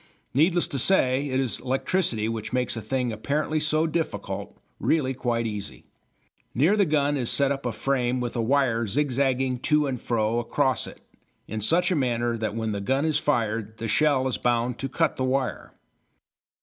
Needless 0.33 0.67
to 0.69 0.79
say, 0.79 1.27
it 1.29 1.39
is 1.39 1.59
electricity 1.59 2.27
which 2.27 2.51
makes 2.51 2.75
a 2.75 2.81
thing 2.81 3.11
apparently 3.13 3.59
so 3.59 3.85
difficult 3.85 4.57
really 4.79 5.13
quite 5.13 5.45
easy. 5.45 5.85
Near 6.55 6.75
the 6.75 6.87
gun 6.87 7.17
is 7.17 7.29
set 7.29 7.51
up 7.51 7.67
a 7.67 7.71
frame 7.71 8.19
with 8.19 8.35
a 8.35 8.41
wire 8.41 8.87
zigzagging 8.87 9.59
to 9.59 9.85
and 9.85 10.01
fro 10.01 10.39
across 10.39 10.87
it, 10.87 11.01
in 11.47 11.61
such 11.61 11.91
a 11.91 11.95
manner 11.95 12.35
that 12.35 12.55
when 12.55 12.71
the 12.71 12.81
gun 12.81 13.05
is 13.05 13.19
fired 13.19 13.77
the 13.77 13.87
shell 13.87 14.27
is 14.27 14.39
bound 14.39 14.79
to 14.79 14.89
cut 14.89 15.17
the 15.17 15.23
wire. 15.23 15.71